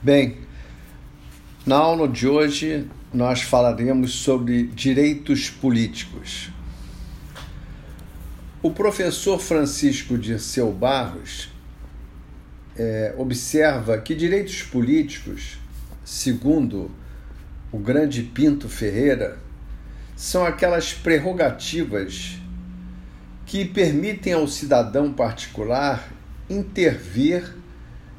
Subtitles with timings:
[0.00, 0.36] Bem,
[1.66, 6.50] na aula de hoje nós falaremos sobre direitos políticos.
[8.62, 11.50] O professor Francisco Dirceu Barros
[12.76, 15.58] é, observa que direitos políticos,
[16.04, 16.92] segundo
[17.72, 19.36] o grande Pinto Ferreira,
[20.14, 22.38] são aquelas prerrogativas
[23.44, 26.08] que permitem ao cidadão particular
[26.48, 27.52] intervir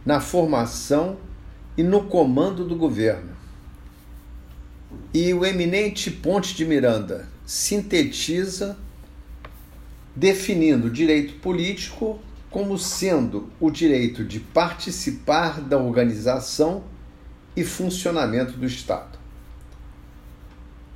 [0.05, 1.28] na formação
[1.79, 3.29] e no comando do governo.
[5.13, 8.77] E o eminente Ponte de Miranda sintetiza
[10.13, 12.19] definindo o direito político
[12.49, 16.83] como sendo o direito de participar da organização
[17.55, 19.17] e funcionamento do Estado.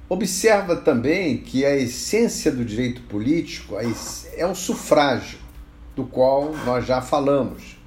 [0.09, 3.75] Observa também que a essência do direito político
[4.35, 5.39] é o sufrágio,
[5.95, 7.81] do qual nós já falamos,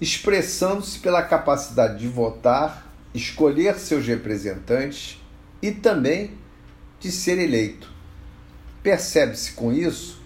[0.00, 5.20] expressando-se pela capacidade de votar, escolher seus representantes
[5.62, 6.32] e também
[7.00, 7.90] de ser eleito.
[8.82, 10.20] Percebe-se com isso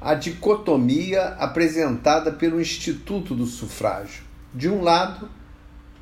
[0.00, 4.22] a dicotomia apresentada pelo Instituto do Sufrágio.
[4.52, 5.30] De um lado,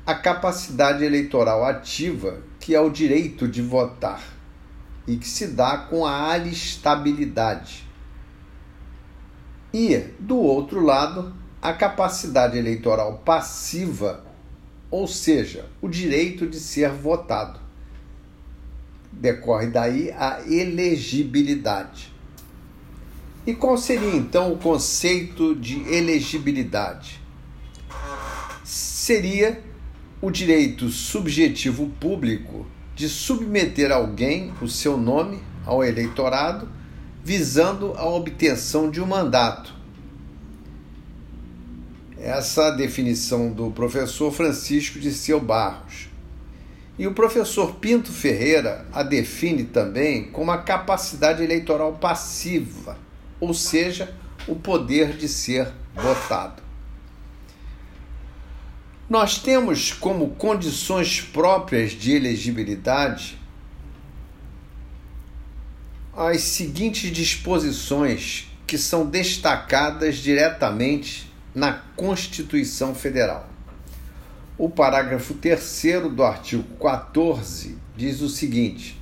[0.05, 4.21] a capacidade eleitoral ativa, que é o direito de votar,
[5.07, 7.87] e que se dá com a alistabilidade.
[9.73, 11.33] E, do outro lado,
[11.63, 14.25] a capacidade eleitoral passiva,
[14.91, 17.57] ou seja, o direito de ser votado.
[19.09, 22.11] Decorre daí a elegibilidade.
[23.47, 27.21] E qual seria então o conceito de elegibilidade?
[28.65, 29.63] Seria
[30.21, 36.67] o direito subjetivo público de submeter alguém, o seu nome, ao eleitorado,
[37.23, 39.72] visando a obtenção de um mandato
[42.23, 46.07] essa definição do professor Francisco de Seu Barros.
[46.97, 52.97] E o professor Pinto Ferreira a define também como a capacidade eleitoral passiva,
[53.41, 54.15] ou seja,
[54.47, 56.63] o poder de ser votado.
[59.09, 63.37] Nós temos como condições próprias de elegibilidade
[66.15, 73.49] as seguintes disposições que são destacadas diretamente na Constituição Federal.
[74.57, 78.99] O parágrafo 3 do artigo 14 diz o seguinte: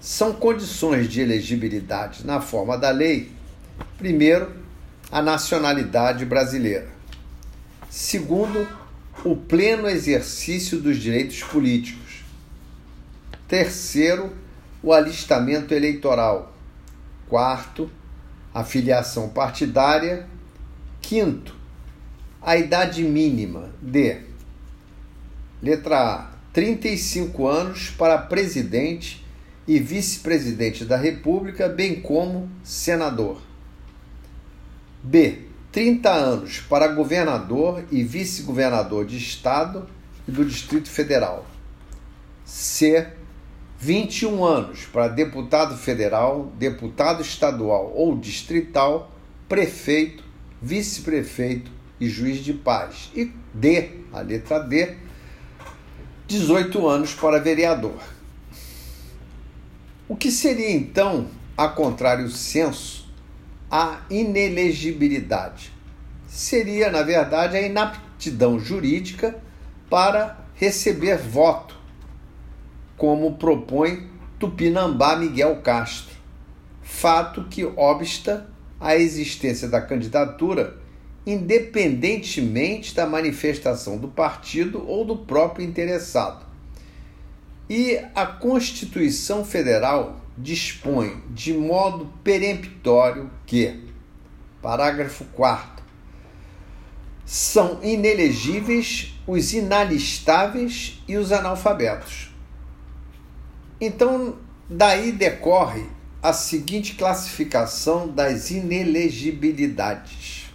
[0.00, 3.32] são condições de elegibilidade na forma da lei,
[3.98, 4.52] primeiro,
[5.10, 6.88] a nacionalidade brasileira.
[7.90, 8.68] Segundo,
[9.24, 12.24] o pleno exercício dos direitos políticos.
[13.48, 14.32] Terceiro,
[14.82, 16.54] o alistamento eleitoral.
[17.28, 17.90] Quarto,
[18.54, 20.28] a filiação partidária
[21.08, 21.54] Quinto,
[22.42, 24.22] a idade mínima de
[25.62, 29.24] letra A, 35 anos para presidente
[29.68, 33.40] e vice-presidente da República, bem como senador.
[35.00, 39.88] B, 30 anos para governador e vice-governador de estado
[40.26, 41.46] e do Distrito Federal.
[42.44, 43.12] C,
[43.78, 49.12] 21 anos para deputado federal, deputado estadual ou distrital,
[49.48, 50.25] prefeito
[50.60, 53.10] vice-prefeito e juiz de paz.
[53.14, 54.96] E D, a letra D,
[56.26, 58.00] 18 anos para vereador.
[60.08, 63.08] O que seria então, a contrário senso,
[63.70, 65.72] a inelegibilidade?
[66.26, 69.40] Seria, na verdade, a inaptidão jurídica
[69.88, 71.76] para receber voto,
[72.96, 76.14] como propõe Tupinambá Miguel Castro,
[76.82, 78.48] fato que obsta
[78.80, 80.76] a existência da candidatura,
[81.26, 86.46] independentemente da manifestação do partido ou do próprio interessado.
[87.68, 93.82] E a Constituição Federal dispõe de modo peremptório que,
[94.62, 95.84] parágrafo 4,
[97.24, 102.30] são inelegíveis os inalistáveis e os analfabetos.
[103.80, 104.36] Então,
[104.70, 105.84] daí decorre
[106.26, 110.46] a seguinte classificação das inelegibilidades.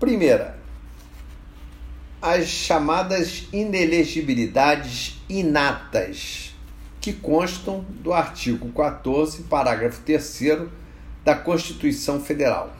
[0.00, 0.58] Primeira,
[2.20, 6.52] as chamadas inelegibilidades inatas,
[7.00, 10.66] que constam do artigo 14, parágrafo 3
[11.24, 12.74] da Constituição Federal.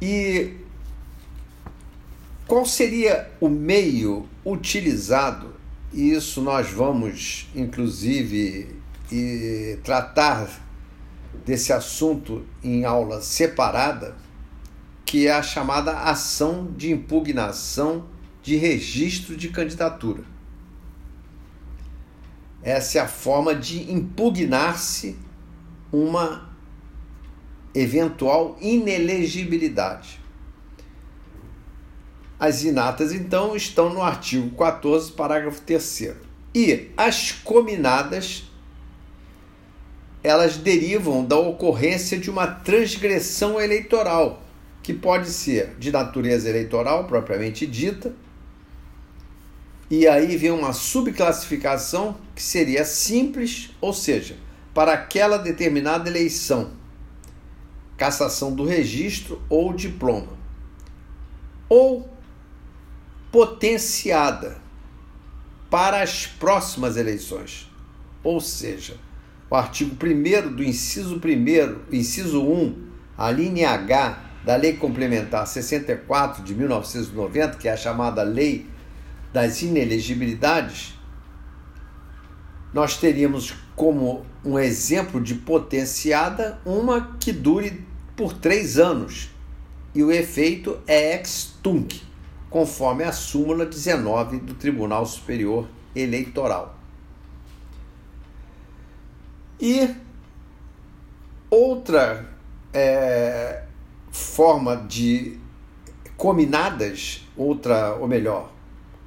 [0.00, 0.54] E
[2.46, 5.52] qual seria o meio utilizado
[5.92, 8.76] isso nós vamos, inclusive,
[9.82, 10.48] tratar
[11.44, 14.16] desse assunto em aula separada,
[15.04, 18.06] que é a chamada ação de impugnação
[18.42, 20.24] de registro de candidatura.
[22.62, 25.16] Essa é a forma de impugnar-se
[25.92, 26.50] uma
[27.74, 30.21] eventual inelegibilidade.
[32.42, 36.10] As inatas, então, estão no artigo 14, parágrafo 3.
[36.52, 38.42] E as cominadas,
[40.24, 44.42] elas derivam da ocorrência de uma transgressão eleitoral,
[44.82, 48.12] que pode ser de natureza eleitoral propriamente dita,
[49.88, 54.36] e aí vem uma subclassificação que seria simples, ou seja,
[54.74, 56.72] para aquela determinada eleição,
[57.96, 60.36] cassação do registro ou diploma,
[61.68, 62.10] ou
[63.32, 64.58] potenciada
[65.70, 67.68] para as próximas eleições.
[68.22, 68.96] Ou seja,
[69.50, 76.44] o artigo 1 do inciso 1, inciso 1, a linha H da Lei Complementar 64
[76.44, 78.66] de 1990, que é a chamada Lei
[79.32, 80.94] das Inelegibilidades,
[82.72, 87.84] nós teríamos como um exemplo de potenciada uma que dure
[88.16, 89.30] por três anos
[89.94, 92.11] e o efeito é ex tunc,
[92.52, 95.66] conforme a súmula 19 do Tribunal Superior
[95.96, 96.78] Eleitoral.
[99.58, 99.88] E
[101.48, 102.28] outra
[102.74, 103.62] é,
[104.10, 105.38] forma de
[106.14, 108.52] cominadas, outra, ou melhor,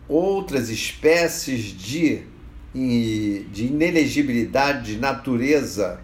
[0.10, 2.24] outras espécies de,
[2.74, 6.02] de inelegibilidade de natureza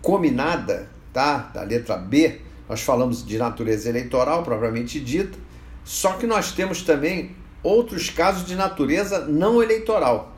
[0.00, 1.50] combinada, tá?
[1.52, 5.43] da letra B, nós falamos de natureza eleitoral propriamente dita,
[5.84, 10.34] só que nós temos também outros casos de natureza não eleitoral.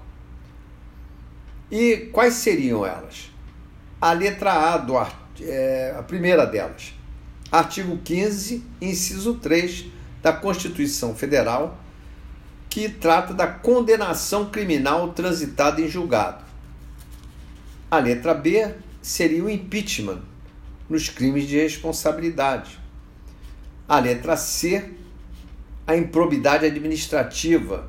[1.71, 3.31] E quais seriam elas?
[4.01, 4.95] A letra A, do,
[5.41, 6.93] é, a primeira delas,
[7.51, 9.87] artigo 15, inciso 3
[10.23, 11.79] da Constituição Federal,
[12.69, 16.45] que trata da condenação criminal transitada em julgado.
[17.91, 20.21] A letra B seria o impeachment
[20.89, 22.79] nos crimes de responsabilidade.
[23.89, 24.93] A letra C,
[25.87, 27.89] a improbidade administrativa,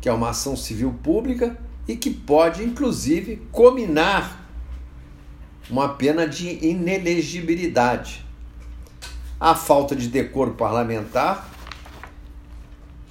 [0.00, 1.58] que é uma ação civil pública
[1.88, 4.48] e que pode, inclusive, cominar
[5.68, 8.24] uma pena de inelegibilidade.
[9.38, 11.48] A falta de decoro parlamentar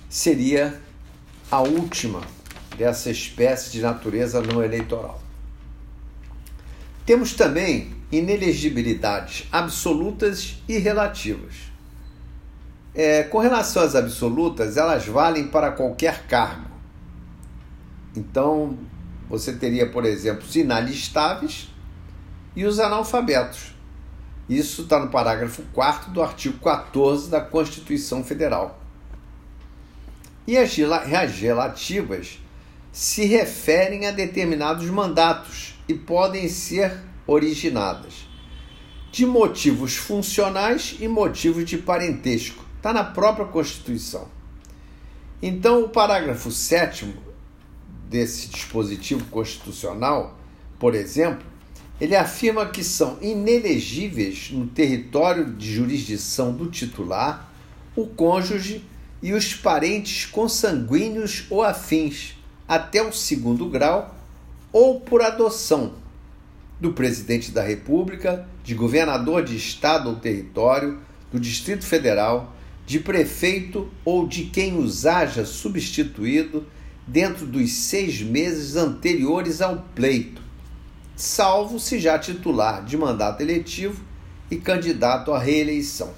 [0.10, 0.80] seria
[1.52, 2.22] a última
[2.78, 5.22] dessa espécie de natureza não eleitoral.
[7.06, 11.69] Temos também inelegibilidades absolutas e relativas.
[13.02, 16.70] É, com relação às absolutas, elas valem para qualquer cargo.
[18.14, 18.78] Então,
[19.30, 21.70] você teria, por exemplo, os inalistáveis
[22.54, 23.74] e os analfabetos.
[24.50, 28.78] Isso está no parágrafo 4 do artigo 14 da Constituição Federal.
[30.46, 32.38] E as relativas
[32.92, 38.28] se referem a determinados mandatos e podem ser originadas
[39.10, 42.68] de motivos funcionais e motivos de parentesco.
[42.80, 44.30] Está na própria Constituição.
[45.42, 47.14] Então, o parágrafo 7
[48.10, 50.40] desse dispositivo constitucional,
[50.80, 51.46] por exemplo,
[52.00, 57.52] ele afirma que são inelegíveis no território de jurisdição do titular
[57.98, 58.86] o cônjuge
[59.22, 64.16] e os parentes consanguíneos ou afins, até o segundo grau,
[64.72, 65.96] ou por adoção
[66.80, 70.98] do presidente da República, de governador de estado ou território,
[71.30, 72.56] do Distrito Federal,
[72.90, 76.66] de prefeito ou de quem os haja substituído
[77.06, 80.42] dentro dos seis meses anteriores ao pleito,
[81.16, 84.04] salvo se já titular de mandato eletivo
[84.50, 86.12] e candidato à reeleição.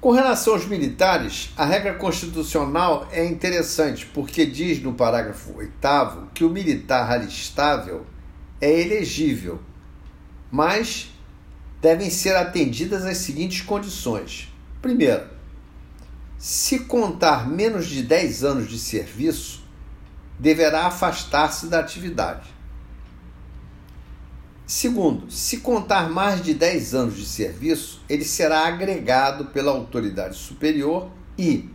[0.00, 5.72] Com relação aos militares, a regra constitucional é interessante porque diz no parágrafo 8
[6.34, 8.04] que o militar alistável
[8.60, 9.60] é elegível,
[10.50, 11.13] mas
[11.84, 14.50] devem ser atendidas as seguintes condições.
[14.80, 15.26] Primeiro,
[16.38, 19.62] se contar menos de 10 anos de serviço,
[20.38, 22.48] deverá afastar-se da atividade.
[24.66, 31.10] Segundo, se contar mais de 10 anos de serviço, ele será agregado pela autoridade superior
[31.36, 31.68] e,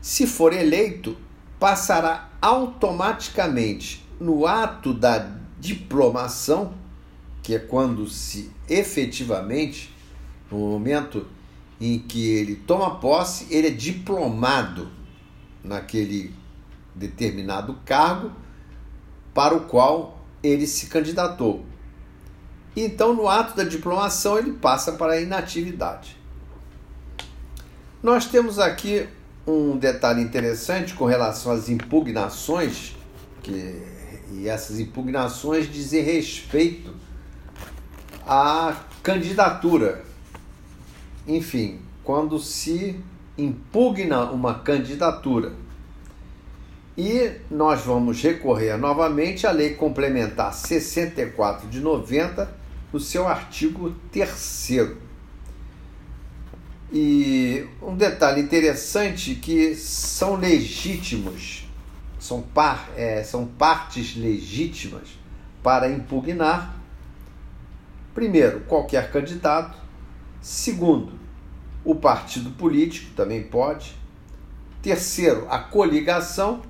[0.00, 1.18] se for eleito,
[1.58, 5.28] passará automaticamente no ato da
[5.58, 6.72] diplomação,
[7.42, 9.94] que é quando se efetivamente,
[10.50, 11.26] no momento
[11.80, 14.90] em que ele toma posse, ele é diplomado
[15.64, 16.34] naquele
[16.94, 18.32] determinado cargo
[19.32, 21.64] para o qual ele se candidatou
[22.76, 26.16] Então, no ato da diplomação, ele passa para a inatividade.
[28.02, 29.08] Nós temos aqui
[29.46, 32.94] um detalhe interessante com relação às impugnações,
[33.42, 33.82] que,
[34.32, 36.94] e essas impugnações dizem respeito
[38.30, 40.04] à candidatura.
[41.26, 42.96] Enfim, quando se
[43.36, 45.52] impugna uma candidatura.
[46.96, 52.54] E nós vamos recorrer novamente à Lei Complementar 64 de 90,
[52.92, 54.86] no seu artigo 3.
[56.92, 61.68] E um detalhe interessante que são legítimos,
[62.18, 65.08] são, par, é, são partes legítimas
[65.62, 66.79] para impugnar,
[68.20, 69.78] primeiro, qualquer candidato,
[70.42, 71.14] segundo,
[71.82, 73.96] o partido político também pode,
[74.82, 76.60] terceiro, a coligação,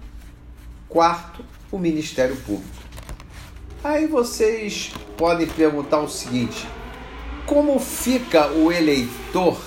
[0.88, 2.76] quarto, o Ministério Público.
[3.83, 6.69] Aí vocês podem perguntar o seguinte:
[7.45, 9.61] como fica o eleitor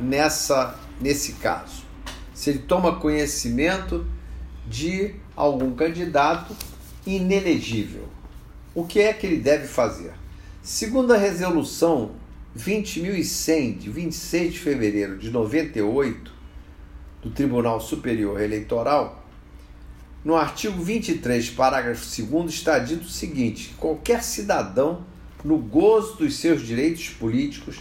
[0.00, 1.84] nessa nesse caso?
[2.32, 4.06] Se ele toma conhecimento
[4.66, 6.56] de algum candidato
[7.06, 8.08] inelegível,
[8.74, 10.19] o que é que ele deve fazer?
[10.62, 12.10] Segundo a resolução
[12.54, 16.30] 20.100 de 26 de fevereiro de 98
[17.22, 19.24] do Tribunal Superior Eleitoral,
[20.22, 25.02] no artigo 23, parágrafo 2, está dito o seguinte: qualquer cidadão,
[25.42, 27.80] no gozo dos seus direitos políticos,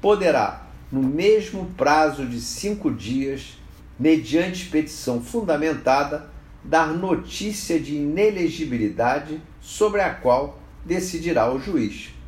[0.00, 3.58] poderá, no mesmo prazo de cinco dias,
[3.98, 6.30] mediante petição fundamentada,
[6.62, 12.19] dar notícia de inelegibilidade sobre a qual decidirá o juiz.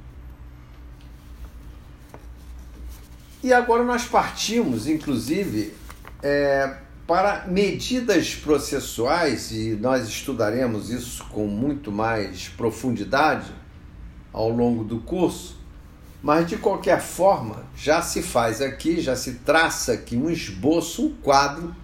[3.42, 5.74] E agora nós partimos, inclusive,
[6.22, 13.52] é, para medidas processuais, e nós estudaremos isso com muito mais profundidade
[14.32, 15.60] ao longo do curso,
[16.22, 21.12] mas de qualquer forma, já se faz aqui, já se traça aqui um esboço, um
[21.12, 21.74] quadro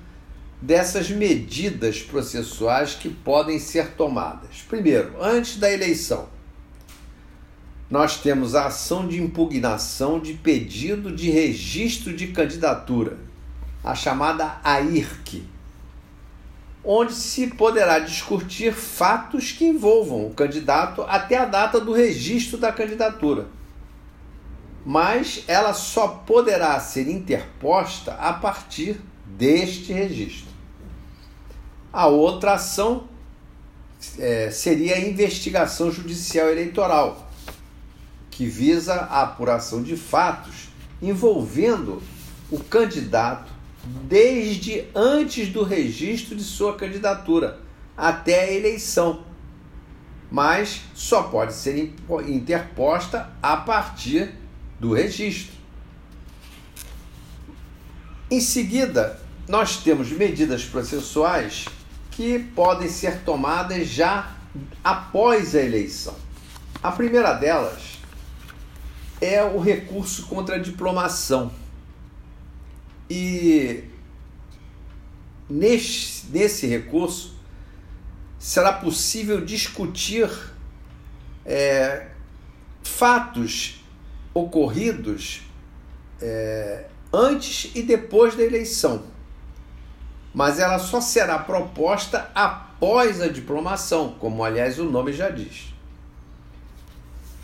[0.62, 4.62] dessas medidas processuais que podem ser tomadas.
[4.68, 6.28] Primeiro, antes da eleição,
[7.90, 13.28] nós temos a ação de impugnação de pedido de registro de candidatura
[13.82, 15.42] a chamada AIRC,
[16.84, 22.72] onde se poderá discutir fatos que envolvam o candidato até a data do registro da
[22.72, 23.46] candidatura.
[24.84, 30.48] Mas ela só poderá ser interposta a partir deste registro.
[31.92, 33.08] A outra ação
[34.18, 37.27] é, seria a investigação judicial eleitoral,
[38.38, 40.68] que visa a apuração de fatos
[41.02, 42.00] envolvendo
[42.52, 43.50] o candidato
[44.04, 47.58] desde antes do registro de sua candidatura
[47.96, 49.24] até a eleição,
[50.30, 51.92] mas só pode ser
[52.28, 54.32] interposta a partir
[54.78, 55.56] do registro.
[58.30, 61.64] Em seguida, nós temos medidas processuais
[62.12, 64.32] que podem ser tomadas já
[64.84, 66.14] após a eleição.
[66.80, 67.97] A primeira delas
[69.20, 71.52] é o recurso contra a diplomação.
[73.10, 73.84] E
[75.48, 77.36] nesse, nesse recurso
[78.38, 80.30] será possível discutir
[81.44, 82.08] é,
[82.82, 83.82] fatos
[84.32, 85.42] ocorridos
[86.20, 89.04] é, antes e depois da eleição.
[90.32, 95.74] Mas ela só será proposta após a diplomação, como aliás o nome já diz.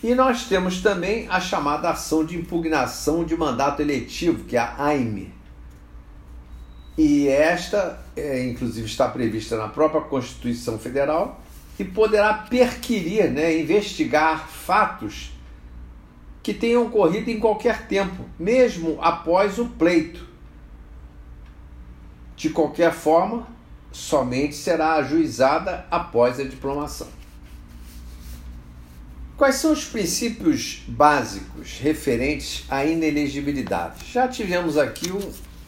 [0.05, 4.75] E nós temos também a chamada ação de impugnação de mandato eletivo, que é a
[4.77, 5.33] AIME,
[6.99, 11.41] e esta, é, inclusive, está prevista na própria Constituição Federal
[11.79, 15.33] e poderá perquirir, né, investigar fatos
[16.43, 20.29] que tenham ocorrido em qualquer tempo, mesmo após o pleito.
[22.37, 23.49] De qualquer forma,
[23.91, 27.24] somente será ajuizada após a diplomação.
[29.37, 34.05] Quais são os princípios básicos referentes à inelegibilidade?
[34.13, 35.11] Já tivemos aqui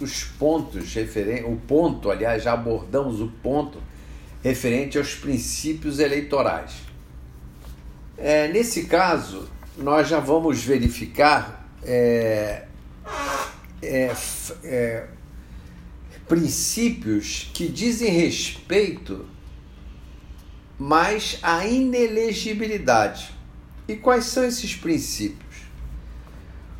[0.00, 3.82] os pontos referentes, o ponto, aliás, já abordamos o ponto
[4.40, 6.74] referente aos princípios eleitorais.
[8.16, 12.66] É, nesse caso, nós já vamos verificar é,
[13.82, 14.12] é,
[14.62, 15.06] é
[16.28, 19.26] princípios que dizem respeito
[20.78, 23.35] mais à inelegibilidade.
[23.88, 25.46] E quais são esses princípios?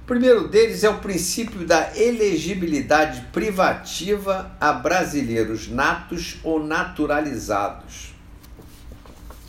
[0.03, 8.15] O primeiro deles é o princípio da elegibilidade privativa a brasileiros natos ou naturalizados.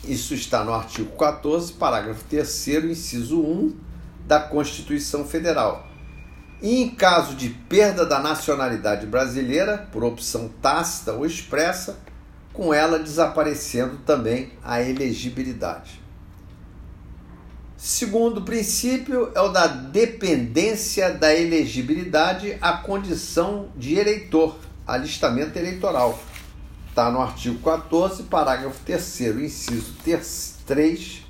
[0.04, 3.76] Isso está no artigo 14, parágrafo 3, inciso 1
[4.26, 5.86] da Constituição Federal.
[6.62, 11.98] E em caso de perda da nacionalidade brasileira, por opção tácita ou expressa,
[12.52, 16.07] com ela desaparecendo também a elegibilidade.
[17.78, 26.18] Segundo princípio é o da dependência da elegibilidade à condição de eleitor, alistamento eleitoral.
[26.88, 29.94] Está no artigo 14, parágrafo 3, inciso
[30.66, 31.22] 3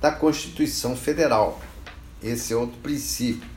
[0.00, 1.60] da Constituição Federal.
[2.22, 3.48] Esse é outro princípio.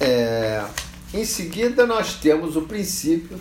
[0.00, 0.64] É,
[1.14, 3.38] em seguida, nós temos o princípio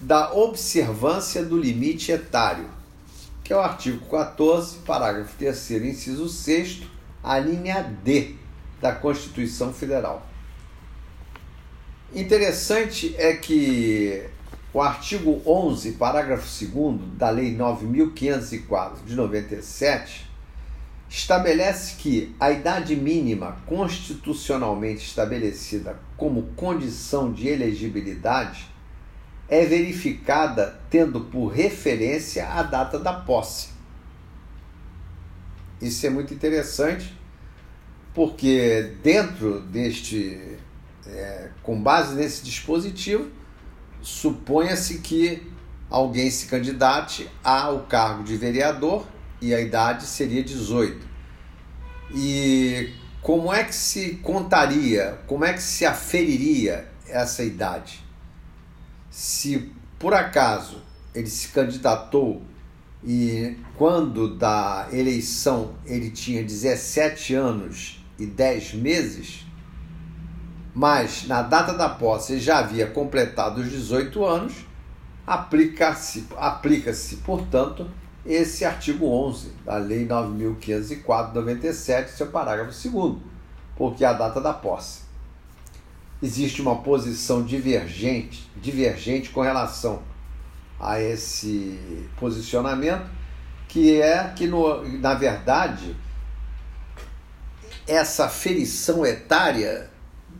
[0.00, 2.68] da observância do limite etário,
[3.46, 6.82] que é o artigo 14, parágrafo 3, inciso 6,
[7.22, 8.34] a linha D
[8.80, 10.26] da Constituição Federal.
[12.12, 14.24] Interessante é que
[14.74, 20.28] o artigo 11, parágrafo 2 da Lei 9504 de 97
[21.08, 28.66] estabelece que a idade mínima constitucionalmente estabelecida como condição de elegibilidade
[29.48, 33.68] é verificada tendo por referência a data da posse.
[35.80, 37.14] Isso é muito interessante,
[38.14, 40.56] porque dentro deste,
[41.06, 43.30] é, com base nesse dispositivo,
[44.00, 45.42] suponha-se que
[45.90, 49.06] alguém se candidate ao cargo de vereador
[49.40, 51.06] e a idade seria 18.
[52.14, 58.05] E como é que se contaria, como é que se aferiria essa idade?
[59.18, 60.82] Se por acaso
[61.14, 62.42] ele se candidatou
[63.02, 69.46] e quando da eleição ele tinha 17 anos e 10 meses,
[70.74, 74.52] mas na data da posse ele já havia completado os 18 anos,
[75.26, 77.90] aplica-se, aplica-se, portanto,
[78.26, 83.16] esse artigo 11 da Lei 9.504/97, seu parágrafo 2,
[83.76, 85.05] porque é a data da posse.
[86.22, 90.02] Existe uma posição divergente, divergente com relação
[90.80, 91.78] a esse
[92.18, 93.08] posicionamento,
[93.68, 95.94] que é que, no, na verdade,
[97.86, 99.90] essa ferição etária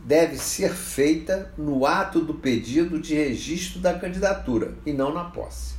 [0.03, 5.75] deve ser feita no ato do pedido de registro da candidatura e não na posse.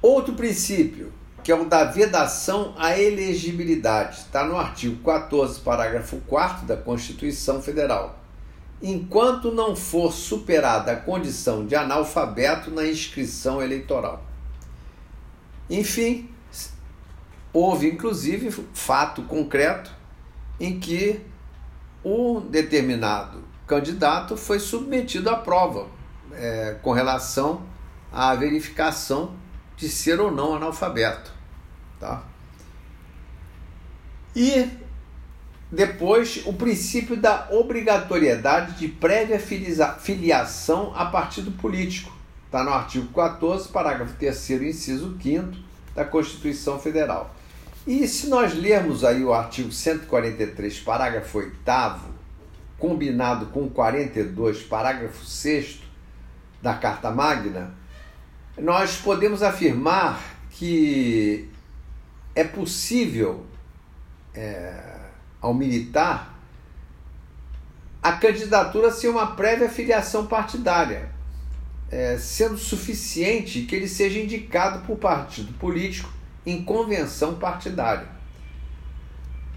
[0.00, 6.66] Outro princípio, que é o da vedação à elegibilidade, está no artigo 14, parágrafo 4
[6.66, 8.18] da Constituição Federal.
[8.80, 14.24] Enquanto não for superada a condição de analfabeto na inscrição eleitoral.
[15.70, 16.28] Enfim,
[17.52, 19.90] houve inclusive fato concreto
[20.58, 21.20] em que
[22.04, 25.86] um determinado candidato foi submetido à prova
[26.32, 27.62] é, com relação
[28.12, 29.34] à verificação
[29.76, 31.31] de ser ou não analfabeto.
[32.02, 32.20] Tá?
[34.34, 34.68] E
[35.70, 42.12] depois o princípio da obrigatoriedade de prévia filiação a partido político.
[42.46, 45.52] Está no artigo 14, parágrafo 3, inciso 5
[45.94, 47.32] da Constituição Federal.
[47.86, 51.56] E se nós lermos aí o artigo 143, parágrafo 8,
[52.80, 55.80] combinado com 42, parágrafo 6
[56.60, 57.72] da Carta Magna,
[58.58, 61.48] nós podemos afirmar que
[62.34, 63.44] é possível
[64.34, 64.74] é,
[65.40, 66.32] ao militar
[68.02, 71.08] a candidatura ser uma prévia filiação partidária,
[71.90, 76.12] é, sendo suficiente que ele seja indicado por partido político
[76.44, 78.08] em convenção partidária.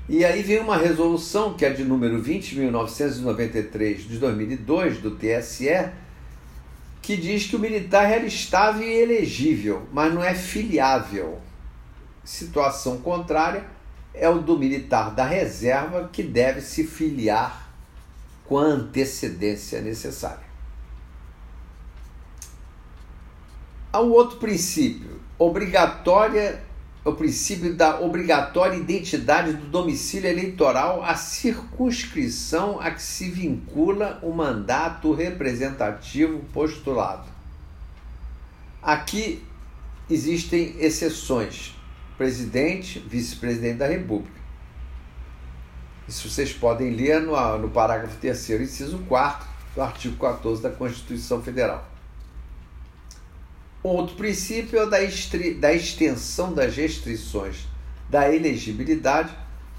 [0.08, 5.90] E aí vem uma resolução, que é de número 20.993 de 2002 do TSE,
[7.02, 11.40] que diz que o militar era estável e elegível, mas não é filiável.
[12.26, 13.66] Situação contrária
[14.14, 17.70] é o do militar da reserva, que deve se filiar
[18.46, 20.46] com a antecedência necessária.
[23.94, 26.62] Há um outro princípio, obrigatória
[27.06, 34.32] o princípio da obrigatória identidade do domicílio eleitoral à circunscrição a que se vincula o
[34.32, 37.28] mandato representativo postulado.
[38.82, 39.44] Aqui
[40.10, 41.75] existem exceções:
[42.18, 44.40] presidente, vice-presidente da República.
[46.08, 51.42] Isso vocês podem ler no, no parágrafo 3, inciso 4 do artigo 14 da Constituição
[51.42, 51.90] Federal.
[53.82, 54.98] Outro princípio é da,
[55.60, 57.68] da extensão das restrições
[58.10, 59.32] da elegibilidade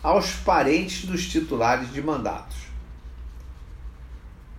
[0.02, 2.56] aos parentes dos titulares de mandatos.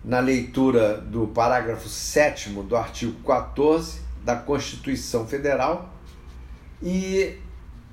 [0.03, 5.93] Na leitura do parágrafo 7 do artigo 14, da Constituição Federal
[6.83, 7.37] e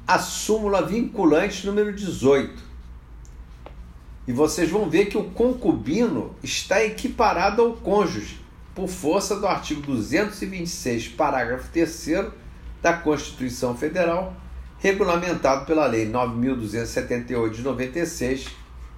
[0.06, 2.62] a súmula vinculante número 18.
[4.26, 8.40] E vocês vão ver que o concubino está equiparado ao cônjuge,
[8.74, 12.32] por força do artigo 226, parágrafo 3
[12.82, 14.34] da Constituição Federal,
[14.78, 18.48] regulamentado pela Lei 9.278 de 96,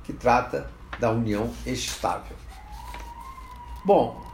[0.03, 2.37] que trata da união estável.
[3.85, 4.25] Bom,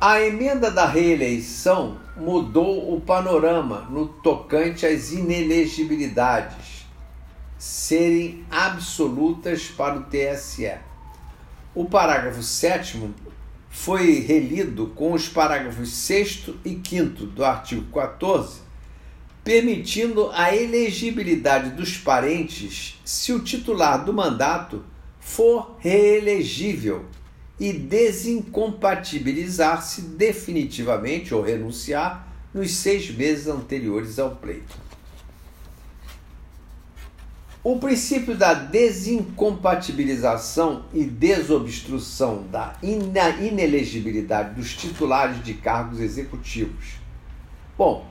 [0.00, 6.86] a emenda da reeleição mudou o panorama no tocante às inelegibilidades
[7.58, 10.72] serem absolutas para o TSE.
[11.74, 13.12] O parágrafo 7
[13.68, 18.60] foi relido com os parágrafos 6 e 5 do artigo 14,
[19.42, 24.84] permitindo a elegibilidade dos parentes se o titular do mandato
[25.18, 27.04] for reelegível
[27.58, 34.86] e desincompatibilizar-se definitivamente ou renunciar nos seis meses anteriores ao pleito.
[37.62, 46.94] O princípio da desincompatibilização e desobstrução da inelegibilidade dos titulares de cargos executivos.
[47.76, 48.06] Bom,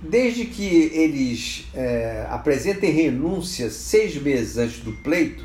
[0.00, 5.44] desde que eles é, apresentem renúncia seis meses antes do pleito,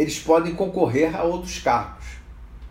[0.00, 2.06] eles podem concorrer a outros cargos.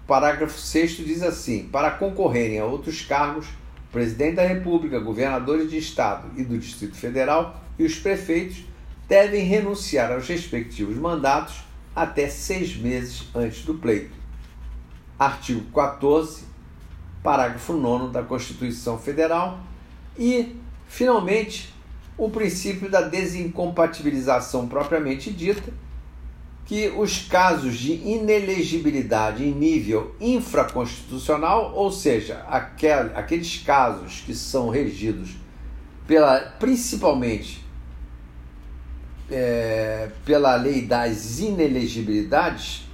[0.04, 5.70] O parágrafo 6 diz assim: para concorrerem a outros cargos, o presidente da República, governadores
[5.70, 8.66] de Estado e do Distrito Federal e os prefeitos
[9.08, 11.64] devem renunciar aos respectivos mandatos
[11.96, 14.18] até seis meses antes do pleito.
[15.20, 16.46] Artigo 14,
[17.22, 19.60] parágrafo 9 da Constituição Federal.
[20.18, 20.56] E,
[20.88, 21.72] finalmente,
[22.18, 25.72] o princípio da desincompatibilização propriamente dita
[26.70, 34.70] que os casos de inelegibilidade em nível infraconstitucional, ou seja, aquel, aqueles casos que são
[34.70, 35.32] regidos
[36.06, 37.66] pela, principalmente
[39.32, 42.88] é, pela lei das inelegibilidades,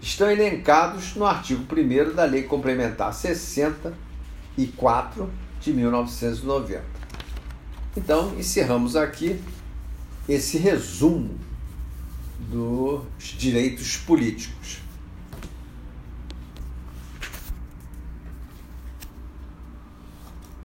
[0.00, 5.30] estão elencados no artigo 1 da Lei Complementar 64
[5.60, 6.82] de 1990.
[7.94, 9.38] Então, encerramos aqui
[10.26, 11.49] esse resumo
[12.50, 13.02] dos
[13.38, 14.78] direitos políticos.